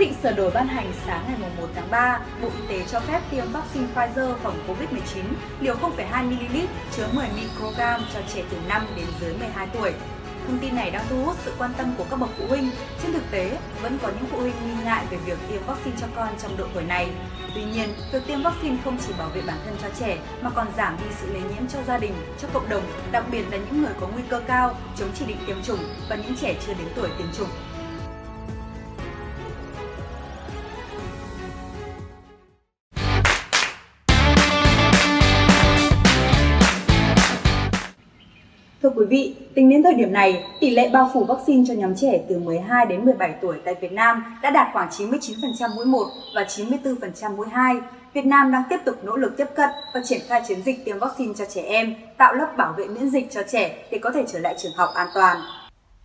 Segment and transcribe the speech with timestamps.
[0.00, 3.00] Quyết định sửa đổi ban hành sáng ngày 1 tháng 3, Bộ Y tế cho
[3.00, 5.22] phép tiêm vaccine Pfizer phòng COVID-19
[5.60, 9.92] liều 0,2ml chứa 10 microgram cho trẻ từ 5 đến dưới 12 tuổi.
[10.46, 12.70] Thông tin này đang thu hút sự quan tâm của các bậc phụ huynh.
[13.02, 16.06] Trên thực tế, vẫn có những phụ huynh nghi ngại về việc tiêm vaccine cho
[16.16, 17.08] con trong độ tuổi này.
[17.54, 20.66] Tuy nhiên, việc tiêm vaccine không chỉ bảo vệ bản thân cho trẻ mà còn
[20.76, 22.82] giảm đi sự lây nhiễm cho gia đình, cho cộng đồng,
[23.12, 26.16] đặc biệt là những người có nguy cơ cao chống chỉ định tiêm chủng và
[26.16, 27.48] những trẻ chưa đến tuổi tiêm chủng.
[38.90, 41.94] Thưa quý vị, tính đến thời điểm này, tỷ lệ bao phủ vaccine cho nhóm
[41.96, 46.06] trẻ từ 12 đến 17 tuổi tại Việt Nam đã đạt khoảng 99% mũi 1
[46.34, 47.76] và 94% mũi 2.
[48.12, 50.98] Việt Nam đang tiếp tục nỗ lực tiếp cận và triển khai chiến dịch tiêm
[50.98, 54.24] vaccine cho trẻ em, tạo lớp bảo vệ miễn dịch cho trẻ để có thể
[54.32, 55.36] trở lại trường học an toàn.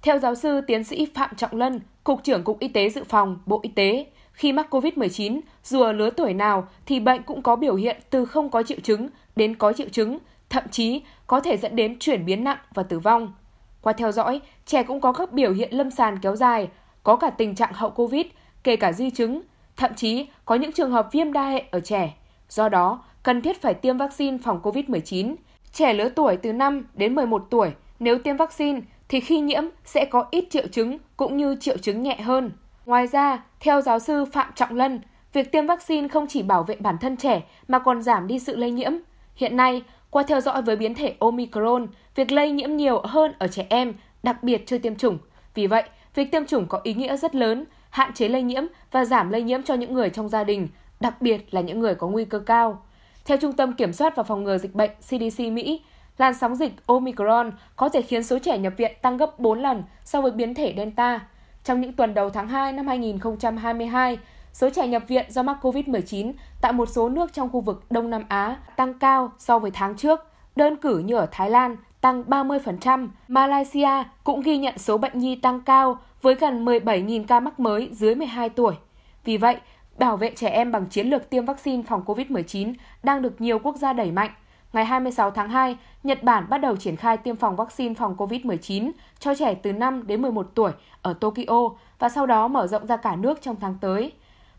[0.02, 3.40] Theo giáo sư tiến sĩ Phạm Trọng Lân, Cục trưởng Cục Y tế Dự phòng,
[3.46, 7.56] Bộ Y tế, khi mắc COVID-19, dù ở lứa tuổi nào thì bệnh cũng có
[7.56, 10.18] biểu hiện từ không có triệu chứng đến có triệu chứng,
[10.50, 13.34] thậm chí có thể dẫn đến chuyển biến nặng và tử vong.
[13.82, 16.68] Qua theo dõi, trẻ cũng có các biểu hiện lâm sàng kéo dài,
[17.04, 18.26] có cả tình trạng hậu Covid,
[18.64, 19.42] kể cả di chứng,
[19.78, 22.14] thậm chí có những trường hợp viêm đa hệ ở trẻ.
[22.50, 25.36] Do đó, cần thiết phải tiêm vaccine phòng COVID-19.
[25.72, 30.06] Trẻ lứa tuổi từ 5 đến 11 tuổi, nếu tiêm vaccine thì khi nhiễm sẽ
[30.06, 32.52] có ít triệu chứng cũng như triệu chứng nhẹ hơn.
[32.86, 35.00] Ngoài ra, theo giáo sư Phạm Trọng Lân,
[35.34, 38.56] việc tiêm vaccine không chỉ bảo vệ bản thân trẻ mà còn giảm đi sự
[38.56, 38.92] lây nhiễm.
[39.36, 43.48] Hiện nay, qua theo dõi với biến thể Omicron, việc lây nhiễm nhiều hơn ở
[43.48, 45.18] trẻ em, đặc biệt chưa tiêm chủng.
[45.54, 45.84] Vì vậy,
[46.16, 49.44] việc tiêm chủng có ý nghĩa rất lớn, hạn chế lây nhiễm và giảm lây
[49.44, 50.68] nhiễm cho những người trong gia đình,
[51.00, 52.82] đặc biệt là những người có nguy cơ cao.
[53.26, 55.82] Theo Trung tâm Kiểm soát và Phòng ngừa Dịch bệnh CDC Mỹ,
[56.18, 59.84] làn sóng dịch Omicron có thể khiến số trẻ nhập viện tăng gấp 4 lần
[60.04, 61.20] so với biến thể Delta.
[61.64, 64.18] Trong những tuần đầu tháng 2 năm 2022,
[64.56, 68.10] số trẻ nhập viện do mắc COVID-19 tại một số nước trong khu vực Đông
[68.10, 70.20] Nam Á tăng cao so với tháng trước.
[70.56, 75.36] Đơn cử như ở Thái Lan tăng 30%, Malaysia cũng ghi nhận số bệnh nhi
[75.36, 78.76] tăng cao với gần 17.000 ca mắc mới dưới 12 tuổi.
[79.24, 79.58] Vì vậy,
[79.98, 83.76] bảo vệ trẻ em bằng chiến lược tiêm vaccine phòng COVID-19 đang được nhiều quốc
[83.76, 84.32] gia đẩy mạnh.
[84.74, 88.92] Ngày 26 tháng 2, Nhật Bản bắt đầu triển khai tiêm phòng vaccine phòng COVID-19
[89.20, 91.70] cho trẻ từ 5 đến 11 tuổi ở Tokyo
[92.00, 94.12] và sau đó mở rộng ra cả nước trong tháng tới.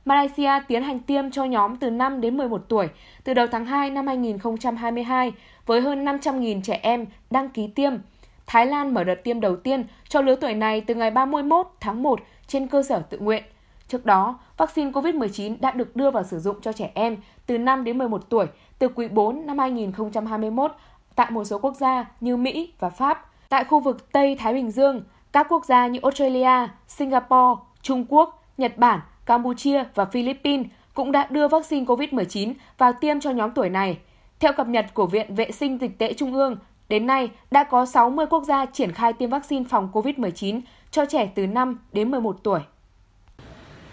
[0.06, 2.88] Malaysia tiến hành tiêm cho nhóm từ 5 đến 11 tuổi
[3.24, 5.32] từ đầu tháng 2 năm 2022
[5.66, 7.92] với hơn 500.000 trẻ em đăng ký tiêm.
[8.46, 12.02] Thái Lan mở đợt tiêm đầu tiên cho lứa tuổi này từ ngày 31 tháng
[12.02, 13.42] 1 trên cơ sở tự nguyện.
[13.88, 17.16] Trước đó, vaccine COVID-19 đã được đưa vào sử dụng cho trẻ em
[17.46, 18.46] từ 5 đến 11 tuổi
[18.78, 20.72] từ quý 4 năm 2021
[21.14, 23.30] tại một số quốc gia như Mỹ và Pháp.
[23.48, 25.02] Tại khu vực Tây Thái Bình Dương,
[25.32, 31.26] các quốc gia như Australia, Singapore, Trung Quốc, Nhật Bản Campuchia và Philippines cũng đã
[31.30, 33.98] đưa vaccine COVID-19 vào tiêm cho nhóm tuổi này.
[34.40, 36.56] Theo cập nhật của Viện Vệ sinh Dịch tễ Trung ương,
[36.88, 40.60] đến nay đã có 60 quốc gia triển khai tiêm vaccine phòng COVID-19
[40.90, 42.60] cho trẻ từ 5 đến 11 tuổi.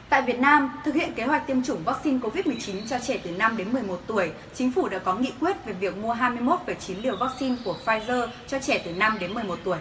[0.09, 3.57] Tại Việt Nam, thực hiện kế hoạch tiêm chủng vaccine COVID-19 cho trẻ từ 5
[3.57, 7.55] đến 11 tuổi, chính phủ đã có nghị quyết về việc mua 21,9 liều vaccine
[7.65, 9.77] của Pfizer cho trẻ từ 5 đến 11 tuổi.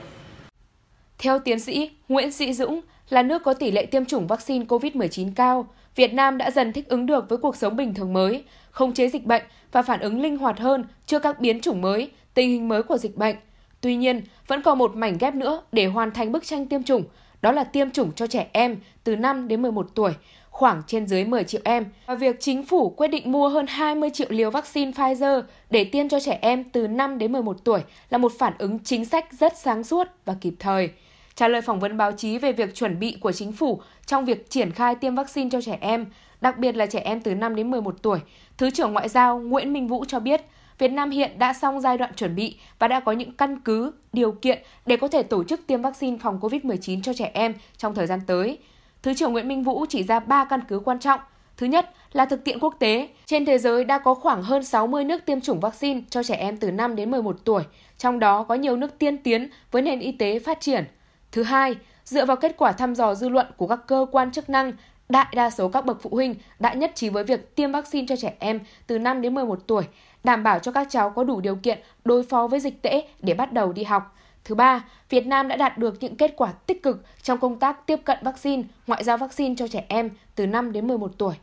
[1.23, 5.33] Theo tiến sĩ Nguyễn Sĩ Dũng, là nước có tỷ lệ tiêm chủng vaccine COVID-19
[5.37, 8.95] cao, Việt Nam đã dần thích ứng được với cuộc sống bình thường mới, khống
[8.95, 12.49] chế dịch bệnh và phản ứng linh hoạt hơn trước các biến chủng mới, tình
[12.49, 13.37] hình mới của dịch bệnh.
[13.81, 17.05] Tuy nhiên, vẫn còn một mảnh ghép nữa để hoàn thành bức tranh tiêm chủng,
[17.43, 20.13] đó là tiêm chủng cho trẻ em từ 5 đến 11 tuổi,
[20.51, 21.87] khoảng trên dưới 10 triệu em.
[22.07, 26.09] Và việc chính phủ quyết định mua hơn 20 triệu liều vaccine Pfizer để tiêm
[26.09, 29.59] cho trẻ em từ 5 đến 11 tuổi là một phản ứng chính sách rất
[29.59, 30.91] sáng suốt và kịp thời.
[31.35, 34.51] Trả lời phỏng vấn báo chí về việc chuẩn bị của chính phủ trong việc
[34.51, 36.07] triển khai tiêm vaccine cho trẻ em,
[36.41, 38.19] đặc biệt là trẻ em từ 5 đến 11 tuổi,
[38.59, 40.41] Thứ trưởng Ngoại giao Nguyễn Minh Vũ cho biết,
[40.79, 43.93] Việt Nam hiện đã xong giai đoạn chuẩn bị và đã có những căn cứ,
[44.13, 47.95] điều kiện để có thể tổ chức tiêm vaccine phòng COVID-19 cho trẻ em trong
[47.95, 48.59] thời gian tới.
[49.03, 51.21] Thứ trưởng Nguyễn Minh Vũ chỉ ra 3 căn cứ quan trọng.
[51.57, 53.09] Thứ nhất là thực tiễn quốc tế.
[53.27, 56.57] Trên thế giới đã có khoảng hơn 60 nước tiêm chủng vaccine cho trẻ em
[56.57, 57.63] từ 5 đến 11 tuổi,
[57.99, 60.85] trong đó có nhiều nước tiên tiến với nền y tế phát triển.
[61.33, 64.51] Thứ hai, dựa vào kết quả thăm dò dư luận của các cơ quan chức
[64.51, 64.73] năng,
[65.09, 68.17] đại đa số các bậc phụ huynh đã nhất trí với việc tiêm vaccine cho
[68.17, 69.85] trẻ em từ 5 đến 11 tuổi,
[70.25, 73.35] đảm bảo cho các cháu có đủ điều kiện đối phó với dịch tễ để
[73.35, 74.17] bắt đầu đi học.
[74.45, 77.87] Thứ ba, Việt Nam đã đạt được những kết quả tích cực trong công tác
[77.87, 81.35] tiếp cận vaccine, ngoại giao vaccine cho trẻ em từ 5 đến 11 tuổi.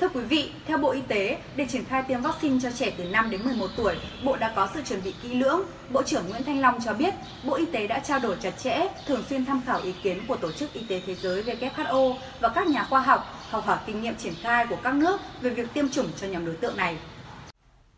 [0.00, 3.04] Thưa quý vị, theo Bộ Y tế, để triển khai tiêm vaccine cho trẻ từ
[3.04, 5.62] 5 đến 11 tuổi, Bộ đã có sự chuẩn bị kỹ lưỡng.
[5.92, 7.14] Bộ trưởng Nguyễn Thanh Long cho biết,
[7.44, 10.36] Bộ Y tế đã trao đổi chặt chẽ, thường xuyên tham khảo ý kiến của
[10.36, 13.20] Tổ chức Y tế Thế giới WHO và các nhà khoa học,
[13.50, 16.46] học hỏi kinh nghiệm triển khai của các nước về việc tiêm chủng cho nhóm
[16.46, 16.96] đối tượng này.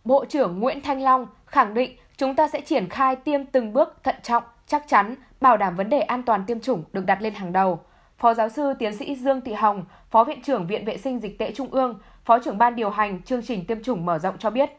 [0.04, 3.96] Bộ trưởng Nguyễn Thanh Long khẳng định chúng ta sẽ triển khai tiêm từng bước
[4.02, 7.34] thận trọng, chắc chắn, bảo đảm vấn đề an toàn tiêm chủng được đặt lên
[7.34, 7.80] hàng đầu.
[8.22, 11.38] Phó giáo sư tiến sĩ Dương Thị Hồng, Phó Viện trưởng Viện Vệ sinh Dịch
[11.38, 14.50] tễ Trung ương, Phó trưởng ban điều hành chương trình tiêm chủng mở rộng cho
[14.50, 14.70] biết,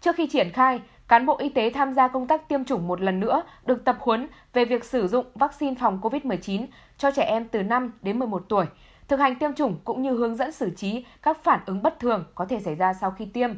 [0.00, 3.00] trước khi triển khai, cán bộ y tế tham gia công tác tiêm chủng một
[3.00, 6.66] lần nữa được tập huấn về việc sử dụng vaccine phòng COVID-19
[6.98, 8.66] cho trẻ em từ 5 đến 11 tuổi,
[9.08, 12.24] thực hành tiêm chủng cũng như hướng dẫn xử trí các phản ứng bất thường
[12.34, 13.50] có thể xảy ra sau khi tiêm.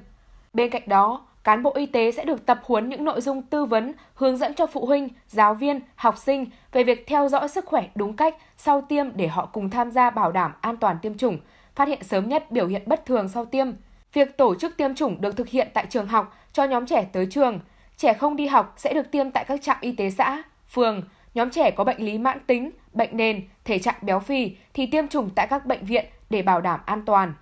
[0.52, 3.64] Bên cạnh đó, cán bộ y tế sẽ được tập huấn những nội dung tư
[3.64, 7.64] vấn, hướng dẫn cho phụ huynh, giáo viên, học sinh về việc theo dõi sức
[7.66, 11.18] khỏe đúng cách sau tiêm để họ cùng tham gia bảo đảm an toàn tiêm
[11.18, 11.38] chủng,
[11.74, 13.66] phát hiện sớm nhất biểu hiện bất thường sau tiêm.
[14.12, 17.26] Việc tổ chức tiêm chủng được thực hiện tại trường học cho nhóm trẻ tới
[17.30, 17.60] trường.
[17.96, 21.02] Trẻ không đi học sẽ được tiêm tại các trạm y tế xã, phường.
[21.34, 25.08] Nhóm trẻ có bệnh lý mãn tính, bệnh nền, thể trạng béo phì thì tiêm
[25.08, 27.34] chủng tại các bệnh viện để bảo đảm an toàn.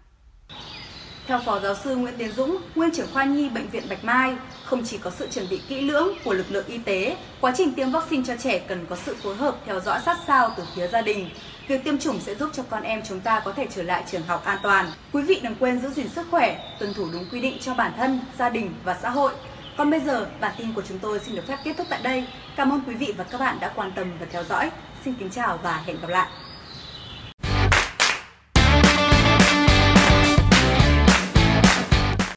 [1.30, 4.34] Theo Phó Giáo sư Nguyễn Tiến Dũng, nguyên trưởng khoa nhi Bệnh viện Bạch Mai,
[4.64, 7.72] không chỉ có sự chuẩn bị kỹ lưỡng của lực lượng y tế, quá trình
[7.72, 10.88] tiêm vaccine cho trẻ cần có sự phối hợp theo dõi sát sao từ phía
[10.88, 11.30] gia đình.
[11.68, 14.22] Việc tiêm chủng sẽ giúp cho con em chúng ta có thể trở lại trường
[14.22, 14.86] học an toàn.
[15.12, 17.92] Quý vị đừng quên giữ gìn sức khỏe, tuân thủ đúng quy định cho bản
[17.96, 19.32] thân, gia đình và xã hội.
[19.76, 22.26] Còn bây giờ, bản tin của chúng tôi xin được phép kết thúc tại đây.
[22.56, 24.70] Cảm ơn quý vị và các bạn đã quan tâm và theo dõi.
[25.04, 26.28] Xin kính chào và hẹn gặp lại.